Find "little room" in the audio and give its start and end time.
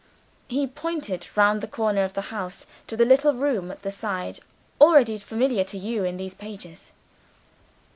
3.05-3.69